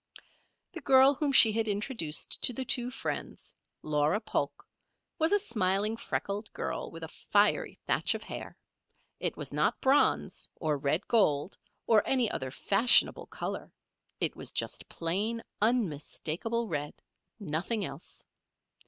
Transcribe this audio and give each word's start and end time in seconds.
The 0.71 0.81
girl 0.81 1.13
whom 1.13 1.31
she 1.31 1.51
had 1.51 1.67
introduced 1.67 2.41
to 2.41 2.53
the 2.53 2.65
two 2.65 2.89
friends, 2.89 3.53
Laura 3.83 4.19
Polk, 4.19 4.67
was 5.19 5.31
a 5.31 5.37
smiling, 5.37 5.95
freckled 5.95 6.51
girl, 6.53 6.89
with 6.89 7.03
a 7.03 7.07
fiery 7.07 7.75
thatch 7.85 8.15
of 8.15 8.23
hair. 8.23 8.57
It 9.19 9.37
was 9.37 9.53
not 9.53 9.79
bronze, 9.79 10.49
or 10.55 10.75
red 10.75 11.07
gold, 11.07 11.55
or 11.85 12.01
any 12.03 12.31
other 12.31 12.49
fashionable 12.49 13.27
color. 13.27 13.71
It 14.19 14.35
was 14.35 14.51
just 14.51 14.89
plain, 14.89 15.43
unmistakable 15.61 16.67
red 16.67 16.95
nothing 17.39 17.85
else. 17.85 18.25